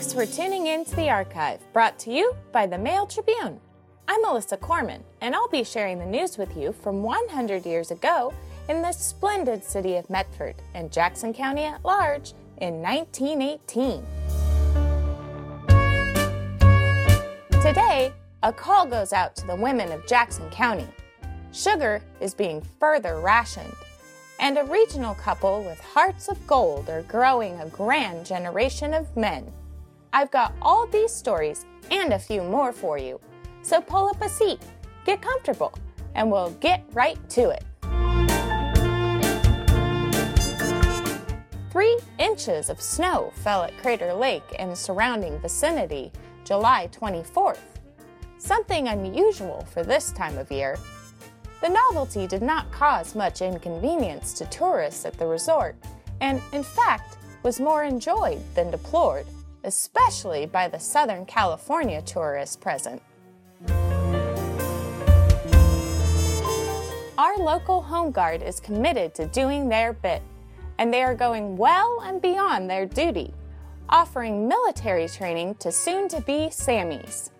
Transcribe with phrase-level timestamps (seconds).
[0.00, 3.60] Thanks for tuning in to the archive, brought to you by the Mail Tribune.
[4.08, 8.32] I'm Melissa Corman, and I'll be sharing the news with you from 100 years ago
[8.70, 12.32] in the splendid city of Medford and Jackson County at large
[12.62, 14.02] in 1918.
[17.60, 18.10] Today,
[18.42, 20.88] a call goes out to the women of Jackson County.
[21.52, 23.76] Sugar is being further rationed,
[24.38, 29.52] and a regional couple with hearts of gold are growing a grand generation of men.
[30.12, 33.20] I've got all these stories and a few more for you,
[33.62, 34.60] so pull up a seat,
[35.04, 35.72] get comfortable,
[36.14, 37.64] and we'll get right to it.
[41.70, 46.10] Three inches of snow fell at Crater Lake and surrounding vicinity
[46.44, 47.60] July 24th.
[48.38, 50.76] Something unusual for this time of year.
[51.60, 55.76] The novelty did not cause much inconvenience to tourists at the resort,
[56.20, 59.26] and in fact was more enjoyed than deplored,
[59.64, 63.02] especially by the Southern California tourists present.
[67.18, 70.22] Our local Home Guard is committed to doing their bit,
[70.78, 73.34] and they are going well and beyond their duty,
[73.90, 77.30] offering military training to soon to be Sammys.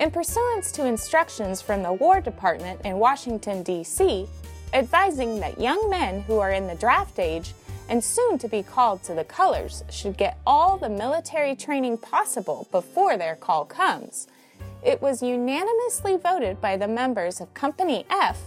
[0.00, 4.26] In pursuance to instructions from the War Department in Washington, D.C.,
[4.72, 7.52] advising that young men who are in the draft age
[7.88, 12.66] and soon to be called to the colors should get all the military training possible
[12.70, 14.26] before their call comes,
[14.84, 18.38] it was unanimously voted by the members of Company F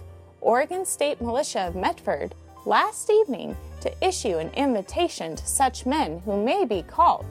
[0.42, 6.44] Oregon State Militia of Medford last evening to issue an invitation to such men who
[6.44, 7.26] may be called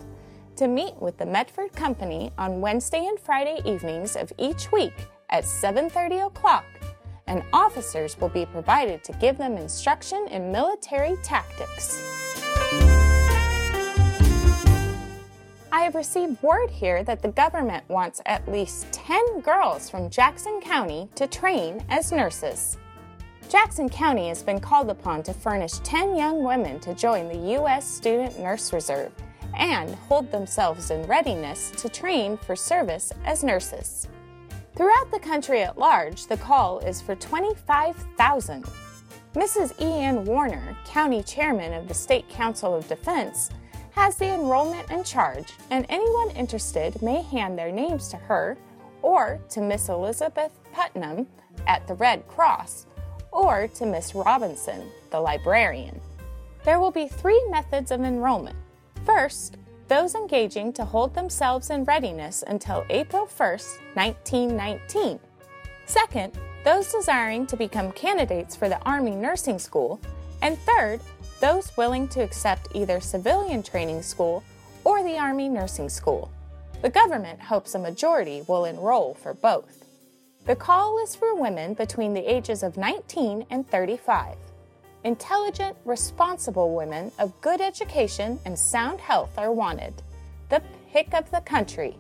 [0.57, 4.95] to meet with the Medford Company on Wednesday and Friday evenings of each week
[5.31, 6.65] at 7:30 o'clock,
[7.27, 12.01] and officers will be provided to give them instruction in military tactics.
[15.73, 20.61] I have received word here that the government wants at least 10 girls from Jackson
[20.61, 22.79] County to train as nurses.
[23.49, 27.87] Jackson County has been called upon to furnish 10 young women to join the U.S.
[27.87, 29.13] Student Nurse Reserve
[29.55, 34.09] and hold themselves in readiness to train for service as nurses.
[34.77, 38.65] Throughout the country at large, the call is for 25,000.
[39.33, 39.73] Mrs.
[39.81, 40.19] E.
[40.19, 43.49] Warner, County Chairman of the State Council of Defense,
[43.93, 48.59] has the enrollment in charge, and anyone interested may hand their names to her
[49.01, 51.27] or to Miss Elizabeth Putnam
[51.67, 52.87] at the Red Cross
[53.33, 55.99] or to Miss Robinson, the librarian.
[56.65, 58.57] There will be three methods of enrollment.
[59.07, 59.57] First,
[59.89, 65.21] those engaging to hold themselves in readiness until April 1st, 1919.
[65.87, 66.33] Second,
[66.65, 70.01] those desiring to become candidates for the Army Nursing School.
[70.43, 71.01] And third,
[71.41, 74.43] those willing to accept either civilian training school
[74.83, 76.31] or the Army Nursing School.
[76.83, 79.85] The government hopes a majority will enroll for both.
[80.47, 84.37] The call is for women between the ages of 19 and 35.
[85.07, 89.95] Intelligent, responsible women of good education and sound health are wanted.
[90.49, 90.61] The
[90.93, 91.97] pick of the country.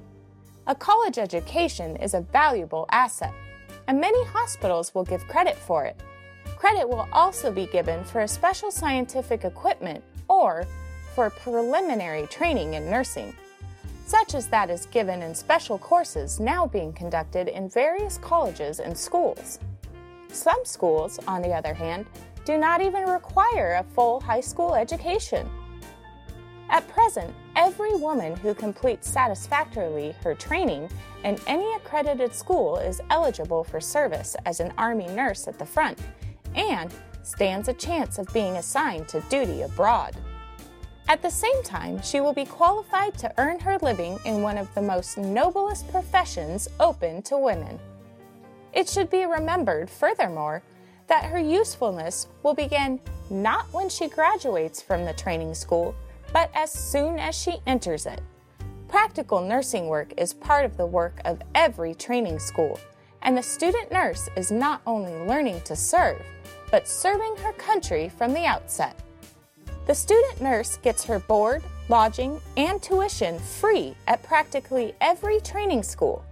[0.66, 3.32] A college education is a valuable asset,
[3.86, 6.00] and many hospitals will give credit for it.
[6.56, 10.66] Credit will also be given for a special scientific equipment or
[11.14, 13.32] for preliminary training in nursing
[14.04, 18.96] such as that is given in special courses now being conducted in various colleges and
[18.96, 19.58] schools.
[20.28, 22.06] Some schools, on the other hand,
[22.46, 25.50] do not even require a full high school education.
[26.70, 30.88] At present, every woman who completes satisfactorily her training
[31.24, 35.98] in any accredited school is eligible for service as an Army nurse at the front
[36.54, 36.92] and
[37.22, 40.16] stands a chance of being assigned to duty abroad.
[41.08, 44.72] At the same time, she will be qualified to earn her living in one of
[44.74, 47.78] the most noblest professions open to women.
[48.72, 50.62] It should be remembered, furthermore,
[51.06, 53.00] that her usefulness will begin
[53.30, 55.94] not when she graduates from the training school,
[56.32, 58.20] but as soon as she enters it.
[58.88, 62.78] Practical nursing work is part of the work of every training school,
[63.22, 66.22] and the student nurse is not only learning to serve,
[66.70, 68.96] but serving her country from the outset.
[69.86, 76.24] The student nurse gets her board, lodging, and tuition free at practically every training school,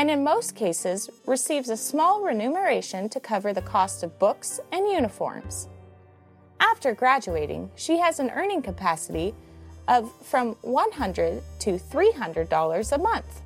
[0.00, 4.88] and in most cases receives a small remuneration to cover the cost of books and
[4.88, 5.68] uniforms.
[6.58, 9.34] After graduating, she has an earning capacity
[9.88, 13.42] of from 100 to $300 a month.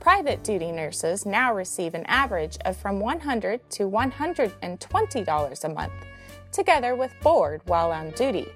[0.00, 5.92] Private duty nurses now receive an average of from 100 to $120 a month
[6.50, 8.48] together with board while on duty.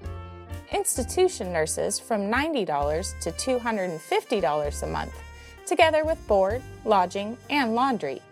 [0.72, 5.14] institution nurses from $90 to $250 a month,
[5.66, 8.22] together with board, lodging, and laundry,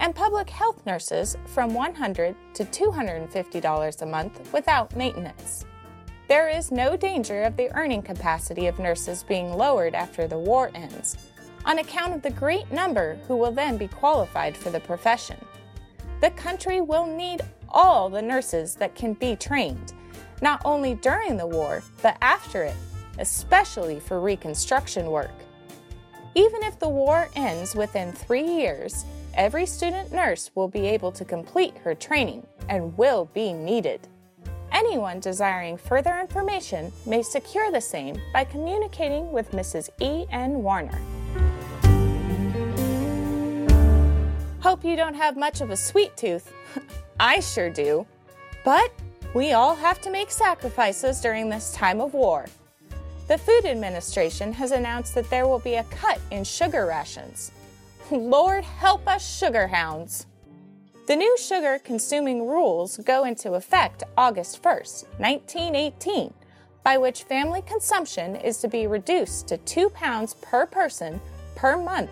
[0.00, 5.66] and public health nurses from 100 to $250 a month without maintenance.
[6.28, 10.70] There is no danger of the earning capacity of nurses being lowered after the war
[10.74, 11.18] ends,
[11.64, 15.36] on account of the great number who will then be qualified for the profession.
[16.20, 19.92] The country will need all the nurses that can be trained,
[20.40, 22.76] not only during the war, but after it,
[23.18, 25.32] especially for reconstruction work.
[26.34, 29.04] Even if the war ends within three years,
[29.34, 34.06] every student nurse will be able to complete her training and will be needed.
[34.70, 39.90] Anyone desiring further information may secure the same by communicating with Mrs.
[40.00, 40.26] E.
[40.30, 40.62] N.
[40.62, 41.00] Warner.
[44.60, 46.52] Hope you don't have much of a sweet tooth.
[47.20, 48.06] I sure do.
[48.64, 48.92] But
[49.34, 52.46] we all have to make sacrifices during this time of war.
[53.30, 57.52] The Food Administration has announced that there will be a cut in sugar rations.
[58.10, 60.26] Lord help us, sugar hounds!
[61.06, 66.34] The new sugar consuming rules go into effect August 1st, 1918,
[66.82, 71.20] by which family consumption is to be reduced to 2 pounds per person
[71.54, 72.10] per month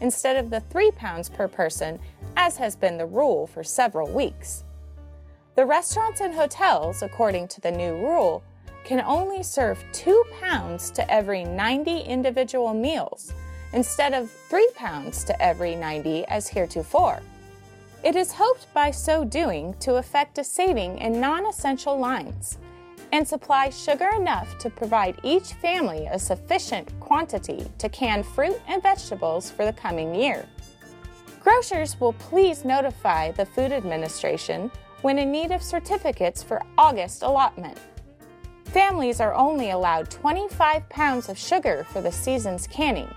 [0.00, 1.98] instead of the 3 pounds per person,
[2.36, 4.62] as has been the rule for several weeks.
[5.56, 8.44] The restaurants and hotels, according to the new rule,
[8.84, 13.32] can only serve 2 pounds to every 90 individual meals
[13.72, 17.20] instead of 3 pounds to every 90 as heretofore.
[18.02, 22.58] It is hoped by so doing to effect a saving in non essential lines
[23.12, 28.82] and supply sugar enough to provide each family a sufficient quantity to can fruit and
[28.82, 30.46] vegetables for the coming year.
[31.40, 34.70] Grocers will please notify the Food Administration
[35.02, 37.78] when in need of certificates for August allotment.
[38.72, 43.12] Families are only allowed 25 pounds of sugar for the season's canning,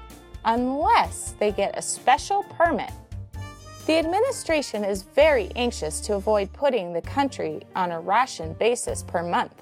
[0.46, 2.90] unless they get a special permit.
[3.86, 9.22] The administration is very anxious to avoid putting the country on a ration basis per
[9.22, 9.62] month,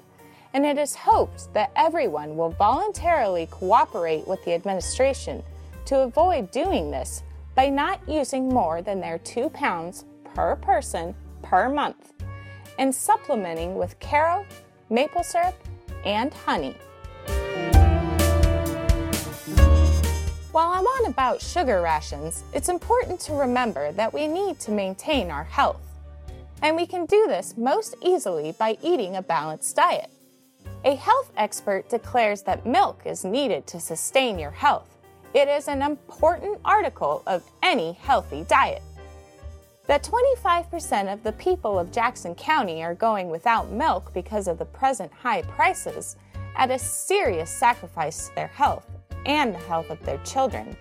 [0.54, 5.42] and it is hoped that everyone will voluntarily cooperate with the administration
[5.84, 7.22] to avoid doing this
[7.54, 12.14] by not using more than their two pounds per person per month
[12.78, 14.46] and supplementing with Karo,
[14.88, 15.54] maple syrup,
[16.04, 16.76] and honey.
[20.52, 25.30] While I'm on about sugar rations, it's important to remember that we need to maintain
[25.30, 25.80] our health.
[26.60, 30.10] And we can do this most easily by eating a balanced diet.
[30.84, 34.88] A health expert declares that milk is needed to sustain your health.
[35.32, 38.82] It is an important article of any healthy diet.
[39.86, 44.64] That 25% of the people of Jackson County are going without milk because of the
[44.64, 46.16] present high prices
[46.56, 48.86] at a serious sacrifice to their health
[49.26, 50.76] and the health of their children,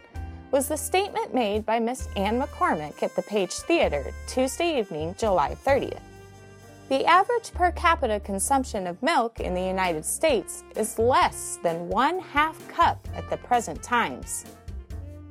[0.51, 5.55] was the statement made by Miss Anne McCormick at the Page Theater Tuesday evening, July
[5.65, 5.99] 30th.
[6.89, 12.19] The average per capita consumption of milk in the United States is less than one
[12.19, 14.45] half cup at the present times.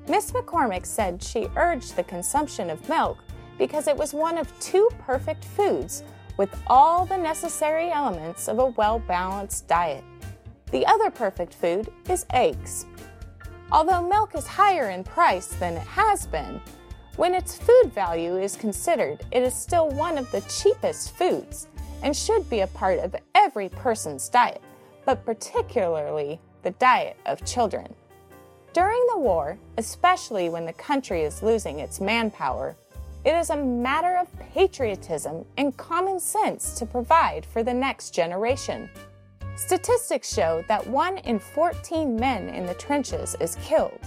[0.08, 3.18] Miss McCormick said she urged the consumption of milk
[3.60, 6.02] because it was one of two perfect foods
[6.38, 10.02] with all the necessary elements of a well balanced diet.
[10.70, 12.86] The other perfect food is eggs.
[13.70, 16.58] Although milk is higher in price than it has been,
[17.16, 21.68] when its food value is considered, it is still one of the cheapest foods
[22.02, 24.62] and should be a part of every person's diet,
[25.04, 27.94] but particularly the diet of children.
[28.72, 32.74] During the war, especially when the country is losing its manpower,
[33.24, 38.88] it is a matter of patriotism and common sense to provide for the next generation.
[39.56, 44.00] Statistics show that 1 in 14 men in the trenches is killed,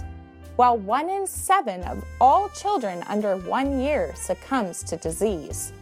[0.56, 5.72] while 1 in 7 of all children under 1 year succumbs to disease.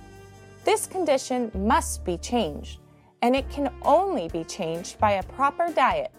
[0.64, 2.80] This condition must be changed,
[3.22, 6.12] and it can only be changed by a proper diet.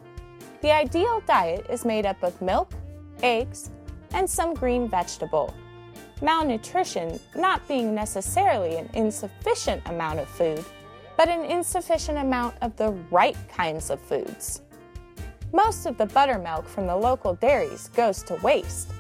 [0.62, 2.72] The ideal diet is made up of milk,
[3.22, 3.70] eggs,
[4.14, 5.54] and some green vegetable.
[6.24, 10.66] Malnutrition not being necessarily an insufficient amount of food
[11.18, 14.62] but an insufficient amount of the right kinds of foods.
[15.52, 18.92] Most of the buttermilk from the local dairies goes to waste,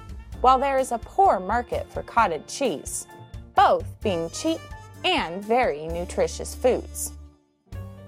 [0.41, 3.07] while there is a poor market for cottage cheese,
[3.55, 4.59] both being cheap
[5.03, 7.13] and very nutritious foods.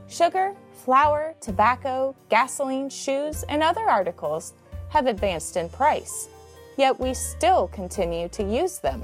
[0.07, 0.53] Sugar,
[0.84, 4.53] flour, tobacco, gasoline, shoes, and other articles
[4.89, 6.29] have advanced in price,
[6.77, 9.03] yet we still continue to use them.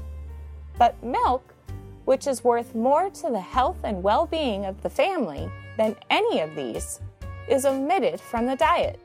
[0.78, 1.52] But milk
[2.04, 6.40] which is worth more to the health and well being of the family than any
[6.40, 7.00] of these,
[7.48, 8.98] is omitted from the diet.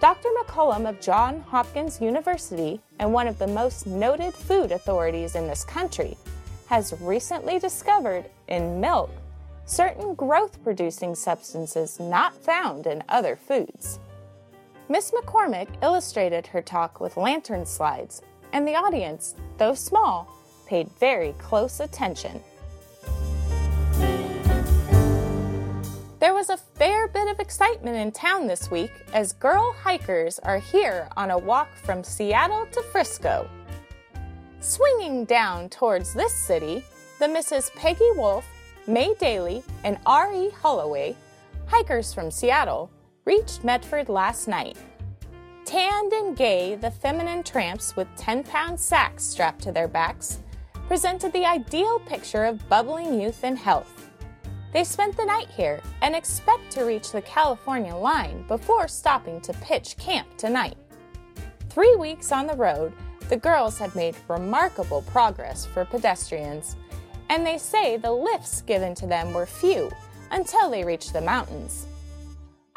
[0.00, 0.28] Dr.
[0.38, 5.64] McCollum of Johns Hopkins University and one of the most noted food authorities in this
[5.64, 6.16] country
[6.68, 9.10] has recently discovered in milk
[9.66, 13.98] certain growth producing substances not found in other foods.
[14.90, 18.22] Miss McCormick illustrated her talk with lantern slides,
[18.54, 20.34] and the audience, though small,
[20.66, 22.42] paid very close attention.
[26.20, 30.58] There was a fair bit of excitement in town this week as girl hikers are
[30.58, 33.46] here on a walk from Seattle to Frisco.
[34.60, 36.82] Swinging down towards this city,
[37.18, 37.70] the Mrs.
[37.74, 38.46] Peggy Wolf,
[38.86, 40.48] May Daly, and R.E.
[40.62, 41.14] Holloway,
[41.66, 42.90] hikers from Seattle,
[43.28, 44.78] reached Medford last night.
[45.66, 50.38] Tanned and gay, the feminine tramps with 10 pound sacks strapped to their backs
[50.86, 54.08] presented the ideal picture of bubbling youth and health.
[54.72, 59.52] They spent the night here and expect to reach the California line before stopping to
[59.60, 60.78] pitch camp tonight.
[61.68, 62.94] Three weeks on the road,
[63.28, 66.76] the girls have made remarkable progress for pedestrians,
[67.28, 69.90] and they say the lifts given to them were few
[70.30, 71.88] until they reached the mountains.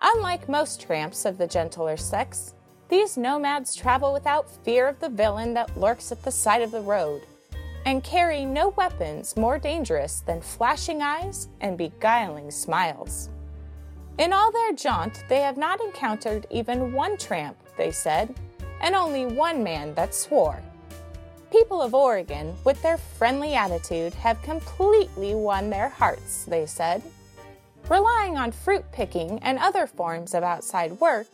[0.02, 2.56] Unlike most tramps of the gentler sex,
[2.90, 6.82] these nomads travel without fear of the villain that lurks at the side of the
[6.82, 7.22] road
[7.86, 13.30] and carry no weapons more dangerous than flashing eyes and beguiling smiles.
[14.18, 18.36] In all their jaunt, they have not encountered even one tramp, they said,
[18.82, 20.62] and only one man that swore.
[21.52, 27.02] People of Oregon, with their friendly attitude, have completely won their hearts, they said.
[27.90, 31.28] Relying on fruit picking and other forms of outside work,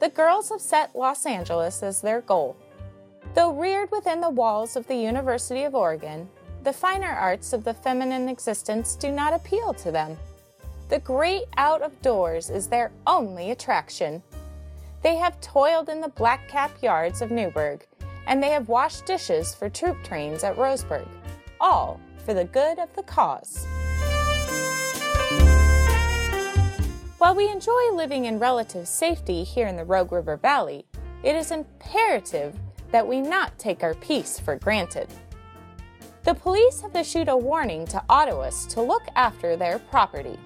[0.00, 2.56] the girls have set Los Angeles as their goal.
[3.34, 6.28] Though reared within the walls of the University of Oregon,
[6.64, 10.16] the finer arts of the feminine existence do not appeal to them.
[10.88, 14.22] The great out of doors is their only attraction.
[15.02, 17.86] They have toiled in the blackcap yards of Newberg,
[18.26, 21.06] and they have washed dishes for troop trains at Roseburg,
[21.60, 23.66] all for the good of the cause.
[27.20, 30.86] While we enjoy living in relative safety here in the Rogue River Valley,
[31.22, 32.58] it is imperative
[32.92, 35.06] that we not take our peace for granted.
[36.24, 40.38] The police have issued a warning to Ottawas to look after their property.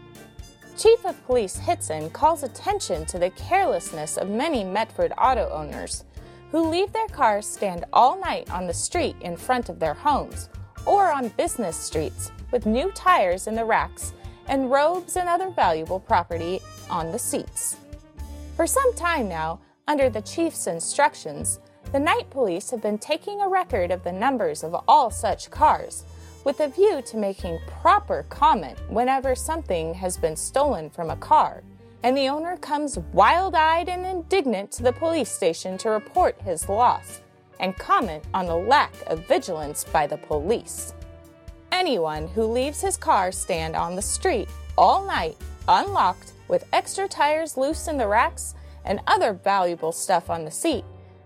[0.77, 6.03] Chief of Police Hitson calls attention to the carelessness of many Medford auto owners
[6.51, 10.49] who leave their cars stand all night on the street in front of their homes
[10.87, 14.13] or on business streets with new tires in the racks
[14.49, 16.61] and robes and other valuable property
[16.91, 17.77] on the seats.
[18.57, 21.59] For some time now, under the chief's instructions,
[21.93, 26.05] the night police have been taking a record of the numbers of all such cars,
[26.45, 31.63] with a view to making proper comment whenever something has been stolen from a car,
[32.03, 36.69] and the owner comes wild eyed and indignant to the police station to report his
[36.69, 37.21] loss
[37.61, 40.93] and comment on the lack of vigilance by the police.
[41.75, 47.57] Anyone who leaves his car stand on the street all night, unlocked, with extra tires
[47.57, 48.55] loose in the racks
[48.85, 50.85] and other valuable stuff on the seat,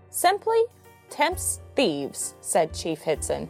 [0.09, 0.59] simply
[1.11, 3.45] tempts thieves, said Chief Hitson.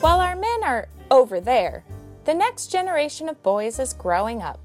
[0.00, 1.84] While our men are over there,
[2.24, 4.60] the next generation of boys is growing up.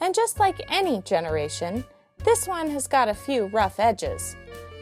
[0.00, 1.84] And just like any generation,
[2.24, 4.36] this one has got a few rough edges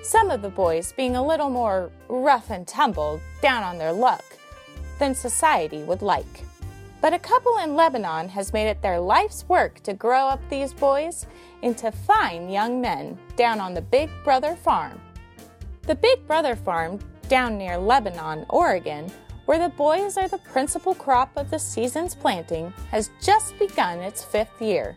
[0.05, 4.25] some of the boys being a little more rough and tumble, down on their luck,
[4.99, 6.45] than society would like.
[7.01, 10.73] But a couple in Lebanon has made it their life's work to grow up these
[10.73, 11.27] boys
[11.63, 15.01] into fine young men down on the Big Brother farm.
[15.83, 19.11] The Big Brother farm, down near Lebanon, Oregon,
[19.47, 24.25] where the boys are the principal crop of the season's planting, has just begun its
[24.25, 24.97] fifth year.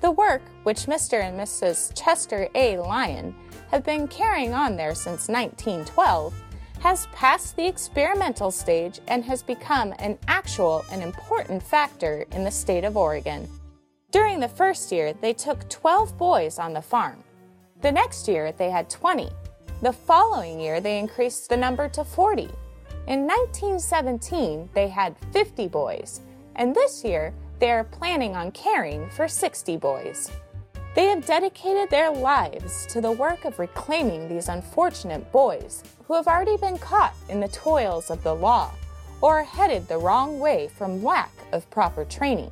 [0.00, 1.22] The work, which Mr.
[1.22, 1.92] and Mrs.
[2.00, 2.78] Chester A.
[2.78, 3.34] Lyon
[3.74, 6.32] have been carrying on there since 1912,
[6.78, 12.50] has passed the experimental stage and has become an actual and important factor in the
[12.52, 13.48] state of Oregon.
[14.12, 17.24] During the first year, they took 12 boys on the farm.
[17.82, 19.28] The next year, they had 20.
[19.82, 22.42] The following year, they increased the number to 40.
[23.08, 26.20] In 1917, they had 50 boys,
[26.54, 30.30] and this year, they are planning on caring for 60 boys.
[30.94, 36.28] They have dedicated their lives to the work of reclaiming these unfortunate boys who have
[36.28, 38.70] already been caught in the toils of the law
[39.20, 42.50] or headed the wrong way from lack of proper training.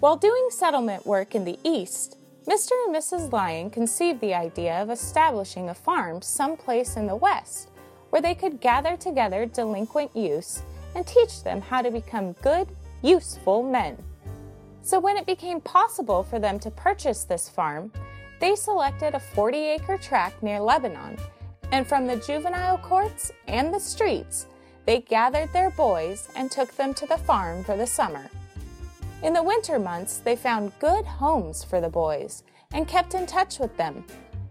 [0.00, 2.16] While doing settlement work in the East,
[2.48, 2.72] Mr.
[2.86, 3.30] and Mrs.
[3.30, 7.70] Lyon conceived the idea of establishing a farm someplace in the West
[8.10, 10.64] where they could gather together delinquent youths
[10.96, 12.66] and teach them how to become good,
[13.02, 13.96] useful men.
[14.82, 17.92] So, when it became possible for them to purchase this farm,
[18.40, 21.16] they selected a 40 acre tract near Lebanon,
[21.70, 24.46] and from the juvenile courts and the streets,
[24.84, 28.28] they gathered their boys and took them to the farm for the summer.
[29.22, 33.60] In the winter months, they found good homes for the boys and kept in touch
[33.60, 34.04] with them,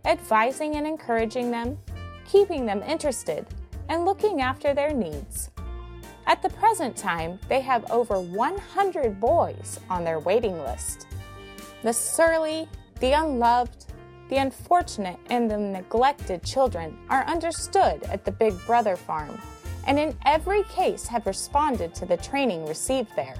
[0.05, 1.77] advising and encouraging them,
[2.25, 3.45] keeping them interested,
[3.89, 5.51] and looking after their needs.
[6.27, 11.07] At the present time, they have over 100 boys on their waiting list.
[11.83, 13.85] The surly, the unloved,
[14.29, 19.41] the unfortunate, and the neglected children are understood at the Big Brother farm,
[19.87, 23.35] and in every case have responded to the training received there.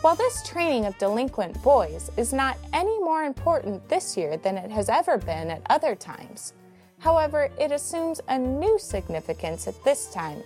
[0.00, 4.70] While this training of delinquent boys is not any more important this year than it
[4.70, 6.54] has ever been at other times,
[6.98, 10.42] however, it assumes a new significance at this time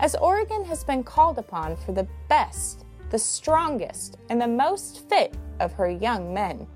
[0.00, 5.34] as Oregon has been called upon for the best, the strongest, and the most fit
[5.60, 6.66] of her young men.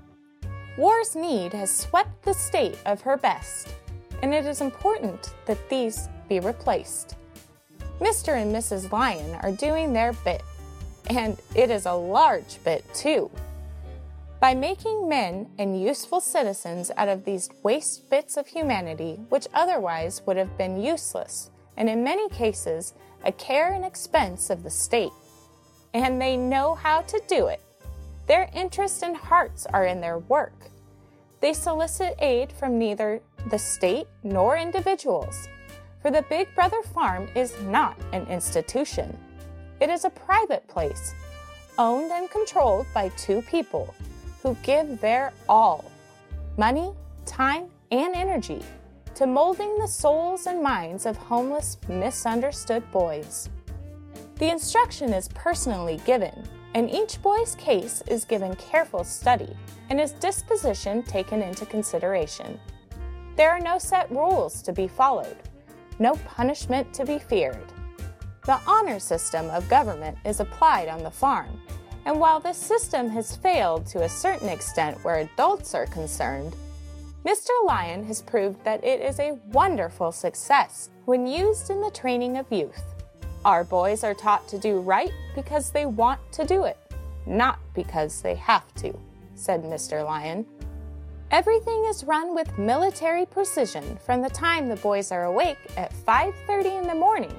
[0.77, 3.75] War's need has swept the state of her best,
[4.21, 7.15] and it is important that these be replaced.
[7.99, 8.41] Mr.
[8.41, 8.91] and Mrs.
[8.91, 10.41] Lyon are doing their bit,
[11.09, 13.29] and it is a large bit too.
[14.39, 20.21] By making men and useful citizens out of these waste bits of humanity which otherwise
[20.25, 25.11] would have been useless, and in many cases a care and expense of the state.
[25.93, 27.61] And they know how to do it.
[28.27, 30.53] Their interest and hearts are in their work.
[31.41, 35.47] They solicit aid from neither the state nor individuals,
[36.01, 39.17] for the Big Brother Farm is not an institution.
[39.81, 41.13] It is a private place,
[41.77, 43.93] owned and controlled by two people
[44.41, 45.91] who give their all
[46.57, 46.91] money,
[47.25, 48.61] time, and energy
[49.15, 53.49] to molding the souls and minds of homeless, misunderstood boys.
[54.39, 59.55] The instruction is personally given, and each boy's case is given careful study
[59.89, 62.59] and his disposition taken into consideration.
[63.35, 65.37] There are no set rules to be followed,
[65.99, 67.71] no punishment to be feared.
[68.45, 71.61] The honor system of government is applied on the farm,
[72.05, 76.55] and while this system has failed to a certain extent where adults are concerned,
[77.25, 77.51] Mr.
[77.65, 82.51] Lyon has proved that it is a wonderful success when used in the training of
[82.51, 82.83] youth.
[83.45, 86.77] Our boys are taught to do right because they want to do it,
[87.25, 88.93] not because they have to,
[89.35, 90.03] said Mr.
[90.03, 90.45] Lyon.
[91.31, 96.81] Everything is run with military precision from the time the boys are awake at 5:30
[96.81, 97.33] in the morning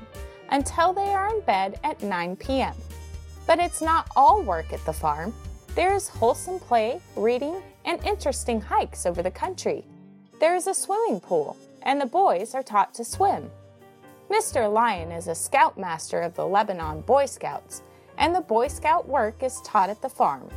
[0.48, 2.74] until they are in bed at 9 p.m.
[3.46, 5.34] But it's not all work at the farm.
[5.74, 9.84] There is wholesome play, reading, and interesting hikes over the country.
[10.40, 13.50] There is a swimming pool, and the boys are taught to swim.
[14.30, 14.72] Mr.
[14.72, 17.82] Lyon is a scoutmaster of the Lebanon Boy Scouts,
[18.18, 20.48] and the Boy Scout work is taught at the farm.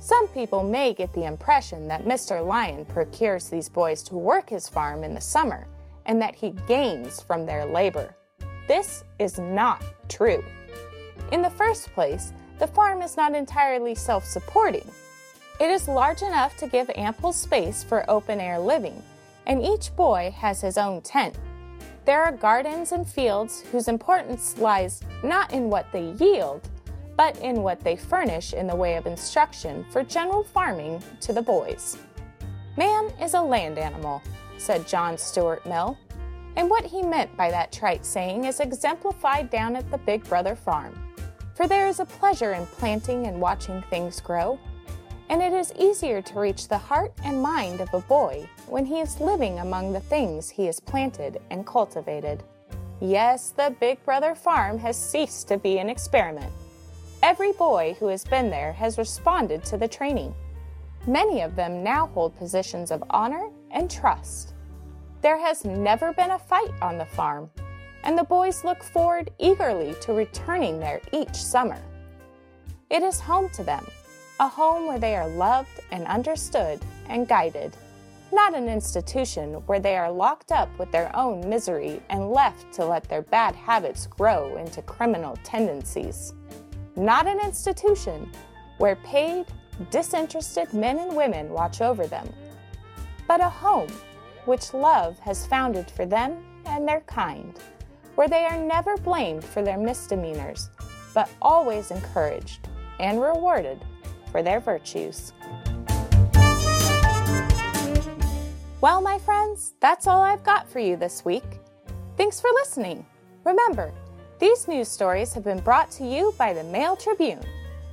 [0.00, 2.44] Some people may get the impression that Mr.
[2.44, 5.66] Lyon procures these boys to work his farm in the summer
[6.06, 8.16] and that he gains from their labor.
[8.66, 10.44] This is not true.
[11.30, 14.90] In the first place, the farm is not entirely self supporting.
[15.62, 19.00] It is large enough to give ample space for open air living,
[19.46, 21.38] and each boy has his own tent.
[22.04, 26.68] There are gardens and fields whose importance lies not in what they yield,
[27.16, 31.42] but in what they furnish in the way of instruction for general farming to the
[31.42, 31.96] boys.
[32.76, 34.20] Man is a land animal,
[34.58, 35.96] said John Stuart Mill,
[36.56, 40.56] and what he meant by that trite saying is exemplified down at the Big Brother
[40.56, 40.98] farm
[41.54, 44.58] for there is a pleasure in planting and watching things grow.
[45.28, 49.00] And it is easier to reach the heart and mind of a boy when he
[49.00, 52.42] is living among the things he has planted and cultivated.
[53.00, 56.52] Yes, the Big Brother farm has ceased to be an experiment.
[57.22, 60.34] Every boy who has been there has responded to the training.
[61.06, 64.54] Many of them now hold positions of honor and trust.
[65.20, 67.50] There has never been a fight on the farm,
[68.04, 71.80] and the boys look forward eagerly to returning there each summer.
[72.90, 73.86] It is home to them,
[74.42, 77.76] a home where they are loved and understood and guided,
[78.32, 82.84] not an institution where they are locked up with their own misery and left to
[82.84, 86.34] let their bad habits grow into criminal tendencies.
[86.96, 88.32] Not an institution
[88.78, 89.46] where paid,
[89.92, 92.28] disinterested men and women watch over them,
[93.28, 93.92] but a home
[94.44, 97.56] which love has founded for them and their kind
[98.16, 100.68] where they are never blamed for their misdemeanors,
[101.14, 103.80] but always encouraged and rewarded
[104.32, 105.32] for their virtues.
[108.80, 111.60] Well, my friends, that's all I've got for you this week.
[112.16, 113.06] Thanks for listening.
[113.44, 113.92] Remember,
[114.40, 117.44] these news stories have been brought to you by the Mail Tribune,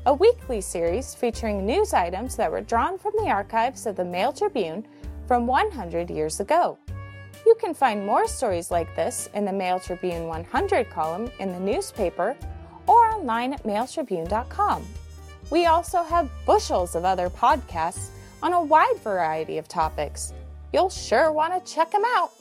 [0.07, 4.33] a weekly series featuring news items that were drawn from the archives of the Mail
[4.33, 4.87] Tribune
[5.27, 6.79] from 100 years ago.
[7.45, 11.59] You can find more stories like this in the Mail Tribune 100 column in the
[11.59, 12.35] newspaper
[12.87, 14.87] or online at mailtribune.com.
[15.49, 18.09] We also have bushels of other podcasts
[18.43, 20.33] on a wide variety of topics.
[20.71, 22.31] You'll sure want to check them out.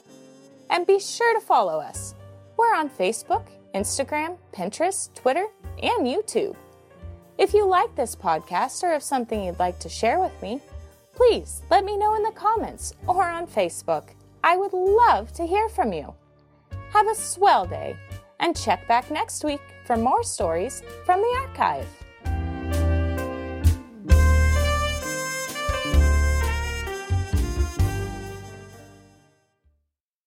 [0.69, 2.13] And be sure to follow us.
[2.57, 5.47] We're on Facebook, Instagram, Pinterest, Twitter,
[5.81, 6.55] and YouTube.
[7.37, 10.61] If you like this podcast or have something you'd like to share with me,
[11.15, 14.09] please let me know in the comments or on Facebook.
[14.43, 16.13] I would love to hear from you.
[16.91, 17.95] Have a swell day
[18.39, 21.87] and check back next week for more stories from the archive.